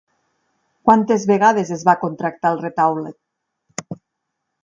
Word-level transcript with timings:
Quantes 0.89 1.25
vegades 1.31 1.69
es 1.75 1.83
va 1.89 1.95
contractar 2.05 2.51
el 2.53 2.59
retaule? 2.63 3.11